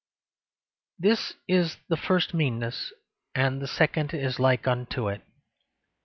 This 0.97 1.35
is 1.47 1.77
the 1.87 1.95
first 1.95 2.33
meanness; 2.33 2.91
and 3.35 3.61
the 3.61 3.67
second 3.67 4.15
is 4.15 4.39
like 4.39 4.67
unto 4.67 5.07
it. 5.09 5.21